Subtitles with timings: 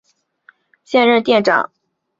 [0.83, 1.73] 现任店主是鳗屋育美。